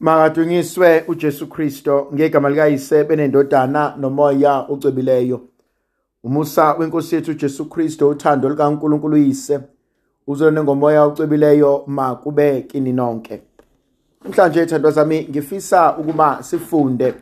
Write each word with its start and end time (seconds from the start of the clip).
Makadunyiswe 0.00 1.04
uJesu 1.08 1.46
Kristo 1.46 2.08
ngegama 2.14 2.50
likayise 2.50 3.04
benendodana 3.04 3.96
nomoya 3.96 4.66
ocwebileyo. 4.68 5.40
Umusa 6.24 6.74
wenkosi 6.74 7.14
yethu 7.14 7.30
uJesu 7.30 7.64
Kristo 7.64 8.08
uthando 8.08 8.48
likaNkulunkulu 8.48 9.14
uyise 9.16 9.60
uzone 10.26 10.62
ngomoya 10.62 11.04
ocwebileyo 11.04 11.84
makube 11.86 12.62
kini 12.62 12.92
nonke. 12.92 13.42
Namhlanje 14.24 14.62
ithandwa 14.62 14.90
zami 14.90 15.28
ngifisa 15.30 15.96
ukuba 15.96 16.42
sifunde 16.42 17.14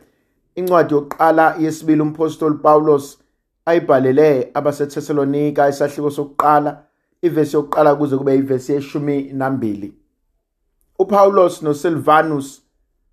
incwadi 0.55 0.93
yokuqala 0.93 1.55
yesibili 1.59 2.01
umpostoli 2.01 2.55
Paulos 2.55 3.19
ayibhalele 3.65 4.51
abaseThessalonika 4.53 5.69
isahluko 5.69 6.11
sokuqala 6.11 6.83
ivesi 7.21 7.55
yokuqala 7.55 7.95
kuze 7.95 8.17
kube 8.17 8.35
ivesi 8.35 8.71
yeshumi 8.71 9.23
nambili. 9.33 9.93
uPaulos 10.99 11.63
noSilvanus 11.63 12.64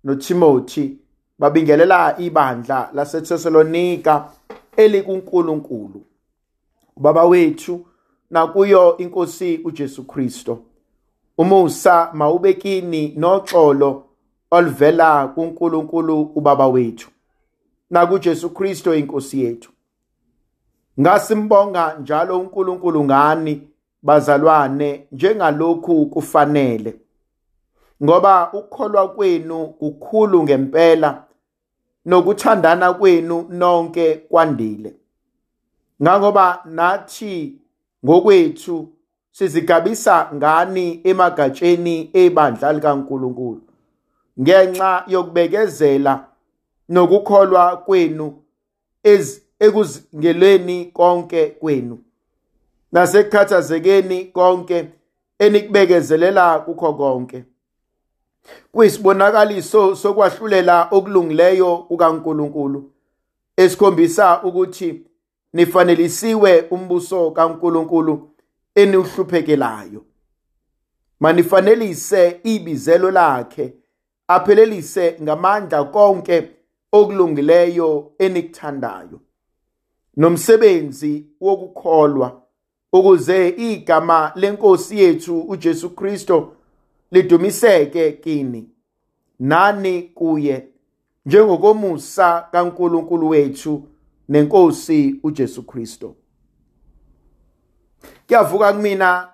noTimothy 0.03 0.97
babingelela 1.39 2.15
ibandla 2.19 2.89
laseThessalonika 2.93 4.29
elikuNkulunkulu 4.77 6.05
ubaba 6.95 7.25
wethu 7.25 7.85
nakuyo 8.29 8.97
inkosi 8.97 9.59
uJesu 9.63 10.03
Kristo. 10.03 10.59
Umusa 11.37 12.09
mawubekini 12.13 13.13
noxolo 13.17 14.03
oluvela 14.51 15.27
kuNkulunkulu 15.27 16.21
ubaba 16.21 16.67
wethu 16.67 17.09
nakuJesu 17.89 18.49
Kristo 18.49 18.95
inkosi 18.95 19.43
yethu. 19.43 19.71
Ngasimbonga 20.99 21.97
njalo 22.01 22.39
uNkulunkulu 22.39 23.03
ngani 23.03 23.61
bazalwane 24.03 25.07
njengalokhu 25.11 26.05
kufanele. 26.05 26.95
Ngoba 28.03 28.53
ukukholwa 28.53 29.07
kwenu 29.07 29.67
kukhulu 29.67 30.43
ngempela 30.43 31.23
nokuthandana 32.05 32.93
kwenu 32.93 33.45
nonke 33.49 34.15
kwandile. 34.15 34.93
Ngangoba 36.01 36.61
nathi 36.65 37.55
ngokwethu 38.05 38.87
sizigabisa 39.31 40.29
ngani 40.35 41.01
emagatsheni 41.03 42.09
ebandla 42.13 42.73
likaNkuluNkulu? 42.73 43.61
Ngenxa 44.41 45.03
yokubekezela 45.07 46.25
nokukholwa 46.89 47.77
kwenu 47.77 48.33
ekuzingelweni 49.59 50.85
konke 50.85 51.45
kwenu 51.47 51.99
nasekukhathazekeni 52.91 54.25
konke 54.25 54.89
enikubekezelela 55.39 56.59
kukho 56.59 56.93
konke. 56.93 57.43
Kuyisibonakaliso 58.71 59.95
sokwahlulela 59.95 60.87
okulungileyo 60.91 61.77
kukaNkuluNkulu 61.77 62.91
esikhombisa 63.57 64.43
ukuthi 64.43 65.05
nifanelisiwe 65.53 66.61
umbuso 66.71 67.31
kaNkuluNkulu 67.31 68.29
eniuhluphekelayo 68.75 70.05
manifanelise 71.19 72.39
ibizelo 72.43 73.11
lakhe 73.11 73.73
aphelelise 74.27 75.17
ngamandla 75.21 75.83
konke 75.83 76.49
okulungileyo 76.91 78.11
enikuthandayo. 78.19 79.19
Nomsebenzi 80.17 81.25
wokukholwa 81.41 82.41
ukuze 82.93 83.49
igama 83.49 84.31
lenkosi 84.35 84.99
yethu 84.99 85.41
uJesu 85.41 85.89
Kristo 85.89 86.53
lidumiseke 87.13 88.11
kini 88.11 88.69
nani 89.39 90.01
kuye 90.01 90.67
njengokomusa 91.25 92.41
kaNkuluNkulu 92.51 93.29
wethu 93.29 93.87
nenkosi 94.29 95.19
uJesu 95.23 95.63
Kristo 95.63 96.15
kuyavuka 98.27 98.73
kumina 98.73 99.29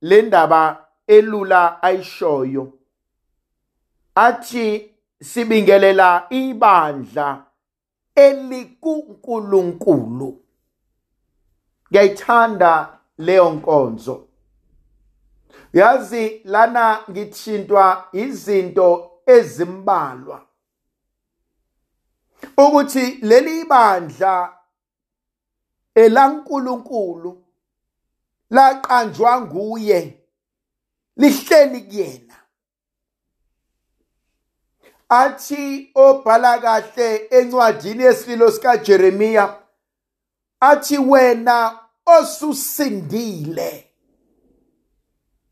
le 0.00 0.22
ndaba 0.22 0.86
elula 1.06 1.82
ayishoyo 1.82 2.72
athi 4.14 4.90
sibingelela 5.20 6.26
ibandla 6.30 7.44
elikuNkulunkulu. 8.14 10.42
Ngiyayithanda 11.90 12.98
leyo 13.18 13.50
nkonzo. 13.50 14.25
Yazi 15.72 16.40
lana 16.44 17.04
ngithintwa 17.10 18.08
izinto 18.12 19.10
ezimbalwa. 19.26 20.46
Ukuthi 22.56 23.18
leli 23.22 23.64
bandla 23.64 24.52
elaNkuluNkulu 25.94 27.42
laqanjwa 28.50 29.40
nguye 29.40 30.20
lihleli 31.16 31.80
kuyena. 31.80 32.34
Athi 35.08 35.90
obhala 35.94 36.58
kahle 36.58 37.16
encwadini 37.16 38.02
yesilo 38.04 38.50
sika 38.50 38.76
Jeremiya 38.76 39.56
athi 40.60 40.98
wena 40.98 41.78
osusindile. 42.06 43.85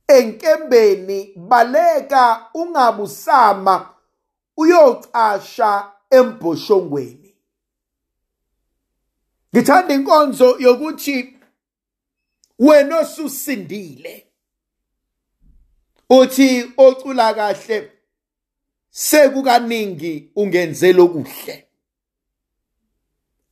Enkembeni 0.09 1.35
baleka 1.37 2.51
ungabusama 2.55 3.95
uyocasha 4.57 5.93
embhoshongweni 6.11 7.37
ngithanda 9.55 9.95
inkonzo 9.95 10.57
yokuthi 10.59 11.39
wena 12.59 12.99
osusindile 12.99 14.27
uthi 16.11 16.73
ocula 16.77 17.35
kahle 17.35 17.93
sekukaningi 18.91 20.33
ungenzela 20.37 21.03
okuhle 21.03 21.65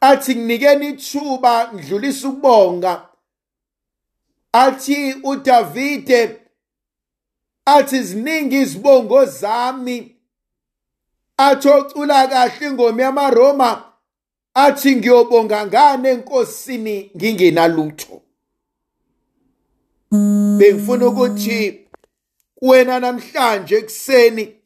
athi 0.02 0.36
nginikeni 0.36 0.88
ithuba 0.88 1.72
ngidlulisa 1.74 2.28
ukubonga. 2.28 3.08
Athi 4.52 5.14
uDavide 5.24 6.41
athi 7.64 8.02
ziningi 8.02 8.60
izibongo 8.60 9.24
zami. 9.24 10.16
Athi 11.36 11.68
ocula 11.68 12.28
kahle 12.28 12.66
ingoma 12.66 13.02
yamaRoma 13.02 13.92
athi 14.54 14.96
ngiyobonga 14.96 15.66
ngane 15.66 16.08
enkosini 16.10 17.10
ngingenalutho. 17.16 18.22
Bengifuna 20.58 21.06
ukuthi 21.06 21.88
wena 22.62 23.00
namhlanje 23.00 23.76
ekseni 23.76 24.56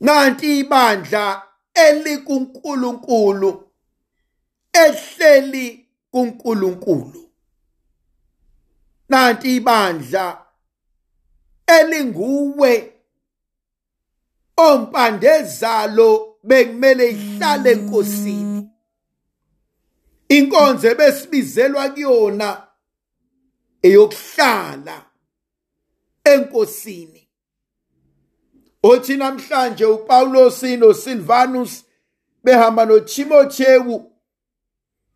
nanti 0.00 0.58
ibandla 0.58 1.42
elikuNkulunkulu 1.74 3.70
ehleli 4.72 5.86
kuNkulunkulu. 6.10 7.30
Nanti 9.08 9.56
ibandla 9.56 10.45
elinguwe. 11.66 12.92
Ompandezalo 14.56 16.38
bekumele 16.42 17.10
ihlale 17.10 17.72
enkosini. 17.72 18.70
Inkonzo 20.28 20.90
ebesibizelwa 20.90 21.88
kuyona 21.88 22.66
eyokuhlala 23.82 25.04
enkosini. 26.24 27.28
Othi 28.82 29.16
namhlanje 29.16 29.84
uPaulos 29.84 30.62
noSilvanus 30.62 31.84
behamba 32.44 32.84
noTimothewu 32.84 34.12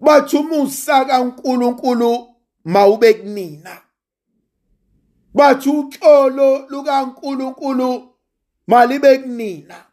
bathi 0.00 0.36
umusa 0.36 1.04
kaNkuluNkulu 1.04 2.34
mawube 2.64 3.14
kunina. 3.14 3.82
Bathi 5.34 5.68
uxolo 5.70 6.66
lukaNkuluNkulu 6.68 8.08
malibe 8.66 9.18
kunina 9.18 9.84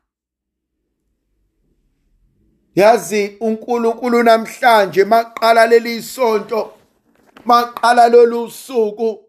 yazi 2.75 3.37
uNkulunkulu 3.39 4.23
namhlanje 4.23 5.03
maqala 5.03 5.67
leli 5.67 6.01
sonto 6.01 6.77
maqala 7.47 8.07
lolu 8.09 8.51
suku. 8.51 9.23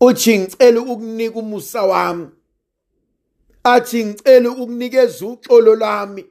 Uthi 0.00 0.38
ngicela 0.38 0.80
ukukunika 0.80 1.38
umusa 1.38 1.82
wami. 1.82 2.28
Athi 3.64 4.04
ngicela 4.04 4.50
ukukunikeza 4.50 5.26
uxolo 5.26 5.74
lami. 5.74 6.24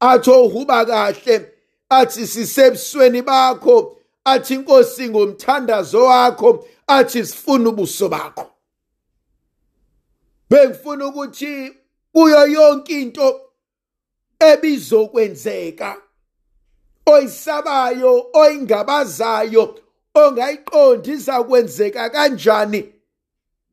Athi 0.00 0.30
ohuba 0.30 0.84
kahle. 0.84 1.52
Athi 1.90 2.26
sisebusweni 2.26 3.22
bakho. 3.22 3.96
Athi 4.24 4.54
inkosi 4.54 5.08
ngomthandazo 5.08 6.04
wakho. 6.04 6.66
Athi 6.88 7.26
sifuna 7.26 7.68
ubuso 7.68 8.08
bakho. 8.08 8.50
Bengifuna 10.50 11.06
ukuthi 11.06 11.72
kuyo 12.12 12.46
yonke 12.46 13.02
into 13.02 13.40
ebizokwenzeka 14.40 15.96
oyisabayo 17.06 18.30
oyingabazayo 18.32 19.80
ongayiqondi 20.14 21.10
izakwenzeka 21.12 22.10
kanjani. 22.10 22.92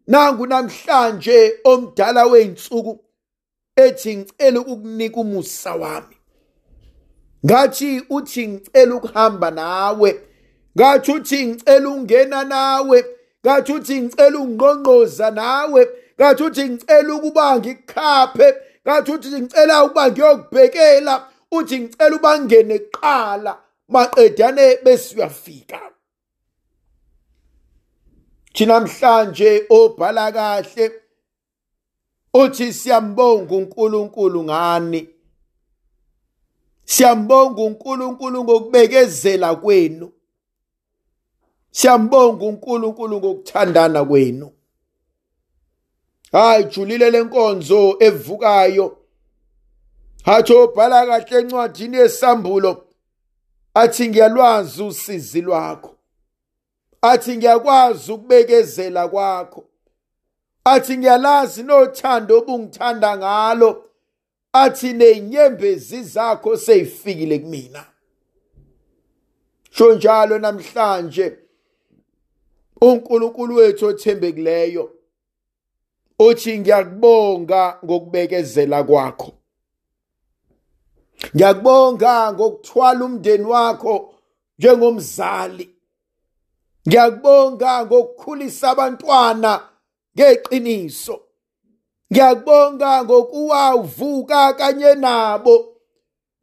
Nangu 0.08 0.48
namhlanje 0.48 1.60
omdala 1.64 2.26
weinsuku 2.26 3.06
ethi 3.76 4.18
ngicela 4.18 4.60
ukukunika 4.60 5.20
umusa 5.20 5.76
wami. 5.76 6.16
Ngathi 7.46 8.04
uthi 8.10 8.48
ngicela 8.48 8.96
ukuhamba 8.96 9.52
nawe 9.52 10.22
ngathi 10.78 11.12
uthi 11.12 11.46
ngicela 11.46 11.90
ukungena 11.90 12.44
nawe 12.44 13.06
ngathi 13.46 13.72
uthi 13.74 14.02
ngicela 14.02 14.40
ukungqongqoza 14.40 15.32
nawe 15.32 15.82
ngathi 16.20 16.44
uthi 16.44 16.64
ngicela 16.70 17.14
ukuba 17.16 17.60
ngikukhaphe 17.60 18.48
ngathi 18.88 19.12
uthi 19.12 19.28
ngicela 19.42 19.84
ukuba 19.84 20.04
ngiyokubhekela 20.12 21.14
uthi 21.52 21.80
ngicela 21.80 22.16
uba 22.16 22.40
ngene 22.40 22.80
kuqala 22.80 23.54
maqedane 23.88 24.78
bese 24.84 25.16
uyafika 25.16 25.80
namhlanje 28.64 29.66
obhala 29.70 30.32
kahle 30.32 30.92
uthi 32.34 32.74
siyambonga 32.74 33.56
uNkulunkulu 33.56 34.44
ngani? 34.44 35.10
Siyambonga 36.86 37.62
uNkulunkulu 37.62 38.44
ngokubekezela 38.44 39.56
kwenu. 39.56 40.12
Siyambonga 41.76 42.46
uNkulunkulu 42.46 43.18
ngokuthandana 43.18 44.06
kwenu. 44.06 44.52
Hayi 46.32 46.64
julile 46.64 47.12
lenkonzo 47.12 47.98
evukayo. 48.00 48.98
Hathi 50.24 50.54
obhala 50.54 51.06
kahle 51.06 51.40
encwadini 51.40 51.98
yesambulo 51.98 52.86
athi 53.74 54.10
ngiyalwazi 54.10 54.84
usizi 54.84 55.42
lwakho. 55.42 55.96
Athi 57.02 57.38
ngiyakwazi 57.38 58.12
ukubekezela 58.12 59.08
kwakho. 59.08 59.66
Athi 60.66 60.98
ngiyalazi 60.98 61.64
nothando 61.64 62.38
obungithanda 62.38 63.18
ngalo. 63.18 63.86
Athi 64.54 64.94
nezinyembezi 64.94 66.04
zakho 66.04 66.58
seyifikile 66.58 67.40
kumina. 67.40 67.86
Sho 69.72 69.96
njalo 69.96 70.40
namhlanje 70.40 71.45
uNkulunkulu 72.88 73.56
wethu 73.56 73.86
othembekileyo 73.92 74.84
uthi 76.20 76.60
ngiyakubonga 76.60 77.62
ngokubekezela 77.86 78.80
kwakho. 78.84 79.32
Ngiyakubonga 81.36 82.34
ngokuthwala 82.34 83.06
umndeni 83.06 83.46
wakho 83.54 83.96
njengomzali. 84.60 85.68
Ngiyakubonga 86.88 87.72
ngokukhulisa 87.86 88.66
abantwana 88.74 89.52
ngeqiniso. 90.16 91.16
Ngiyakubonga 92.12 93.04
ngokuwa 93.04 93.76
uvuka 93.76 94.54
kanye 94.54 94.92
nabo. 94.96 95.56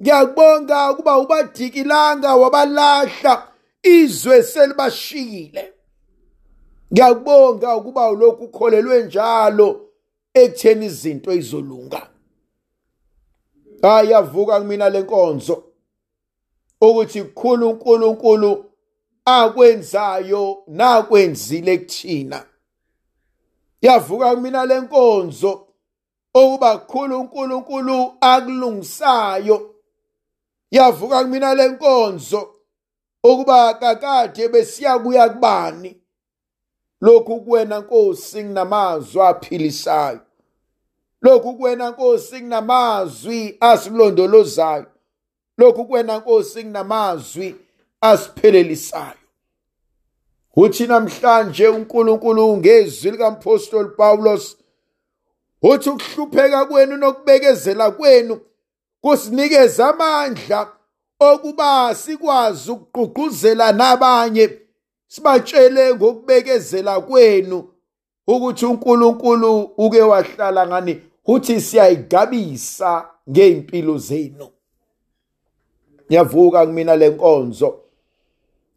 Ngiyakubonga 0.03 0.91
ukuba 0.91 1.19
ubadikilanga 1.19 2.31
wabalahla 2.37 3.49
izwe 3.83 4.43
selibashiyile. 4.43 5.73
Ngiyakubonga 6.93 7.77
ukuba 7.77 8.11
ulokhu 8.11 8.44
ukholelwe 8.44 9.03
njalo 9.03 9.69
ekutheni 10.35 10.87
izinto 10.87 11.33
izolunga 11.33 12.11
hayi 13.83 14.11
yavuka 14.11 14.61
kumina 14.61 14.89
lenkonzo 14.89 15.65
ukuthi 16.81 17.23
kukhulu 17.23 17.71
uNkulunkulu 17.71 18.73
akwenzayo 19.25 20.62
nakwenzile 20.67 21.79
kuthina. 21.79 22.47
Yavuka 23.83 24.35
kumina 24.35 24.67
lenkonzo 24.67 25.67
ukuba 26.35 26.79
kukhulu 26.79 27.21
uNkulunkulu 27.21 28.15
akulungisayo. 28.21 29.75
Yavuka 30.71 31.23
kumina 31.25 31.55
lenkonzo 31.55 32.55
ukuba 33.25 33.75
kakade 33.75 34.49
besiya 34.49 34.99
kuya 34.99 35.29
kubani. 35.29 36.01
Lokhu 37.02 37.40
kuwena 37.40 37.78
Nkosi 37.81 38.44
nginamazwi 38.44 39.22
aphilisayo. 39.22 40.20
Lokhu 41.22 41.54
kuwena 41.54 41.90
Nkosi 41.90 42.40
nginamazwi 42.40 43.56
asilondolozayo. 43.60 44.87
Lokhu 45.58 45.84
kuwena 45.84 46.19
Nkosi 46.19 46.64
nginamazwi 46.64 47.56
asiphelelisayo. 48.00 49.14
Uthi 50.56 50.87
namhlanje 50.87 51.69
uNkulunkulu 51.69 52.56
ngezwi 52.56 53.10
likampostoli 53.10 53.88
Pawulos 53.88 54.56
uthi 55.62 55.90
ukuhlupheka 55.90 56.64
kwenu 56.64 56.96
nokubekezela 56.96 57.90
kwenu 57.90 58.40
kusinikeza 59.00 59.88
amandla 59.88 60.72
okuba 61.20 61.94
sikwazi 61.94 62.70
ukugqugquzela 62.70 63.72
nabanye 63.72 64.62
sibatshele 65.12 65.94
ngokubekezela 65.94 67.00
kwenu 67.00 67.69
ukuthi 68.26 68.67
uNkulunkulu 68.67 69.61
uke 69.61 70.03
wahlala 70.03 70.67
ngani 70.67 71.00
uthi 71.26 71.61
siyayigabisa 71.61 73.09
ngeimpilo 73.31 73.99
zenu. 73.99 74.49
Yavuka 76.09 76.67
kumina 76.67 76.97
lenkonzo 76.97 77.79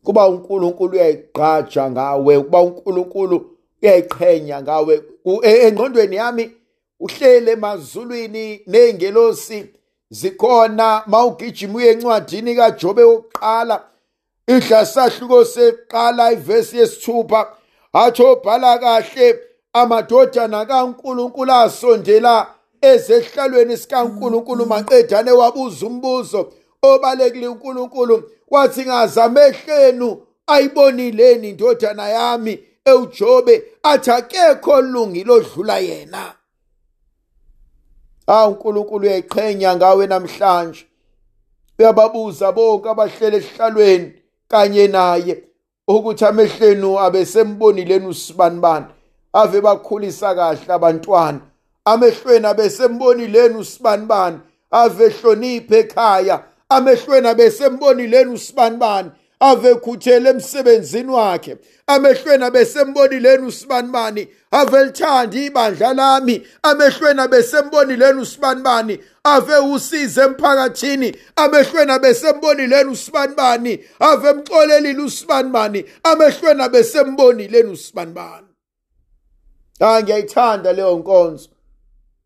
kuba 0.04 0.28
uNkulunkulu 0.28 0.94
uyayigqaja 0.94 1.92
ngawe 1.92 2.40
kuba 2.40 2.62
uNkulunkulu 2.62 3.50
uyayiqhenya 3.82 4.62
ngawe. 4.62 5.04
E, 5.44 5.50
engqondweni 5.68 6.16
yami 6.16 6.52
uhlele 7.00 7.52
emazulwini 7.52 8.62
nengelosi 8.68 9.66
zikhona 10.10 11.04
mawugijima 11.08 11.78
uye 11.78 11.92
encwadini 11.92 12.56
kaJobe 12.56 13.04
wokuqala. 13.04 13.95
Idla 14.48 14.86
sahluko 14.86 15.46
seqala 15.46 16.32
ivesi 16.32 16.78
yesithupha 16.78 17.48
atsho 17.94 18.36
bhala 18.44 18.80
kahle 18.80 19.40
amadodana 19.74 20.66
kaNkulunkulu 20.66 21.54
asondela 21.54 22.48
ezehlalweni 22.82 23.78
sikaNkulunkulu 23.78 24.66
maqedane 24.66 25.32
wabuza 25.32 25.86
umbuzo 25.88 26.54
obalekile 26.82 27.48
uNkulunkulu 27.48 28.32
wathi 28.50 28.86
ngazamehlenu 28.86 30.22
ayibonileni 30.48 31.50
indodana 31.50 32.10
yami 32.10 32.64
ewujobe 32.86 33.64
athi 33.84 34.12
akekho 34.12 34.82
lungile 34.82 35.32
odlula 35.32 35.78
yena. 35.78 36.34
Awu 38.28 38.52
uNkulunkulu 38.52 39.08
uyayiqhenya 39.08 39.76
ngawe 39.76 40.08
namhlanje. 40.08 40.86
Uyababuza 41.80 42.52
bonke 42.52 42.90
abahlele 42.90 43.38
esihlalweni. 43.38 44.25
Kanye 44.48 44.88
naye 44.88 45.44
ukuthi 45.88 46.26
amehlenu 46.26 47.00
abesembonileni 47.00 48.08
usibanibani 48.08 48.86
ave 49.34 49.62
bakhulisa 49.62 50.36
kahle 50.36 50.74
abantwana. 50.74 51.40
Amehlweni 51.86 52.46
abesembonileni 52.46 53.56
usibanibani 53.56 54.40
ave 54.72 55.10
hloniphe 55.10 55.80
ekhaya. 55.80 56.44
Amehlweni 56.70 57.28
abesembonileni 57.28 58.32
usibanibani 58.32 59.12
ave 59.40 59.76
khuthele 59.76 60.30
emsebenzini 60.30 61.12
wakhe. 61.12 61.58
Amehlweni 61.88 62.44
abesembonileni 62.44 63.46
usibanibani. 63.46 64.28
Ave 64.52 64.84
lithanda 64.84 65.38
ibandla 65.38 65.94
lami. 65.94 66.48
Amehlweni 66.64 67.22
abesembonileni 67.22 68.22
usibanibani. 68.22 69.00
Ave 69.24 69.58
usize 69.58 70.22
emphakathini. 70.22 71.16
Amehlweni 71.36 71.92
abesembonileni 71.92 72.90
usibanibani. 72.90 73.80
Ave 74.00 74.30
emxolelile 74.30 75.02
usibanibani. 75.02 75.86
Amehlweni 76.04 76.62
abesembonileni 76.62 77.72
usibanibani. 77.72 78.48
Ah 79.80 80.02
ngiyayithanda 80.02 80.74
leyo 80.74 80.98
nkonzo. 80.98 81.50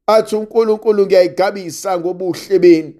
Athi 0.07 0.35
uNkulunkulu 0.35 1.05
ngiyayigabisa 1.05 1.99
ngobuhle 1.99 2.59
benu. 2.59 2.93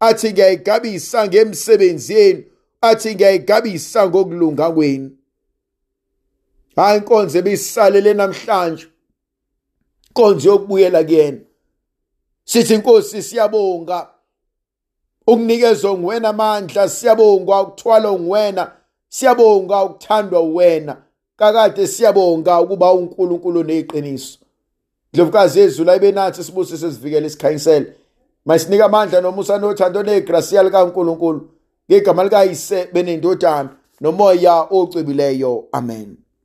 Athi 0.00 0.32
ngiyayigabisa 0.32 1.26
ngemsebenzi 1.28 2.14
yenu. 2.14 2.42
Athi 2.88 3.14
ngiyayigabisa 3.14 4.08
ngokulunga 4.08 4.70
kwenu. 4.70 5.10
Hayi 6.76 6.98
inkonzo 6.98 7.38
ebisalele 7.38 8.14
namhlanje. 8.14 8.86
Inkonzo 10.08 10.48
yokubuyela 10.48 11.04
kuyena. 11.04 11.40
Sithi 12.44 12.74
inkosi 12.74 13.22
siyabonga. 13.22 14.08
Ukunikezwa 15.26 15.98
nguwena 15.98 16.28
amandla 16.28 16.88
siyabonga 16.88 17.60
ukuthwala 17.62 18.12
nguwena 18.12 18.72
siyabonga 19.08 19.82
ukuthandwa 19.84 20.40
uwena. 20.40 20.96
Kakade 21.36 21.86
siyabonga 21.86 22.60
ukuba 22.60 22.92
uNkulunkulu 22.92 23.62
neqiniso 23.64 24.38
ndlovukazi 25.14 25.60
yezulu 25.60 25.90
ayibe 25.90 26.12
nathi 26.12 26.44
sibusi 26.44 26.78
sizivikele 26.78 27.26
isikhanyisele. 27.26 27.92
Masinika 28.44 28.84
amandla 28.84 29.20
nomusa 29.20 29.58
nothando 29.58 30.02
negrasiya 30.02 30.62
likaNkuluNkulu 30.62 31.48
ngegama 31.90 32.24
likayise 32.24 32.88
benendodana 32.92 33.68
nomoya 34.00 34.66
ocwebileyo 34.70 35.68
amen. 35.72 36.16